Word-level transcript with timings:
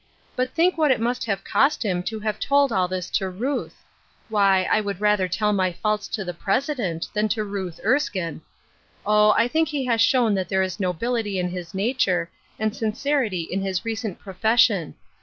But 0.35 0.49
think 0.55 0.79
what 0.79 0.89
it 0.89 0.99
must 0.99 1.25
have 1.27 1.43
cost 1.43 1.85
him 1.85 2.01
to 2.09 2.19
have 2.21 2.39
told 2.39 2.71
all 2.71 2.87
this 2.87 3.07
to 3.11 3.29
Ruth! 3.29 3.83
Why, 4.29 4.63
I 4.71 4.81
wouhl 4.81 4.99
rather 4.99 5.27
tell 5.27 5.53
my 5.53 5.71
faults 5.71 6.07
to 6.07 6.25
the 6.25 6.33
President 6.33 7.07
than 7.13 7.27
to 7.29 7.43
Ruth 7.43 7.79
Erskine! 7.85 8.41
Oh, 9.05 9.31
I 9.37 9.47
think 9.47 9.67
he 9.67 9.85
has 9.85 10.01
shown 10.01 10.33
that 10.33 10.49
there 10.49 10.63
is 10.63 10.79
nobility 10.79 11.37
in 11.37 11.49
his 11.49 11.75
nature, 11.75 12.31
and 12.57 12.75
sincerity 12.75 13.41
in 13.41 13.61
his 13.61 13.85
recent 13.85 14.17
profession. 14.17 14.95